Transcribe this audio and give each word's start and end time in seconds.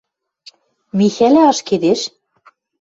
Михӓлӓ 0.97 1.43
ашкедеш? 1.51 2.01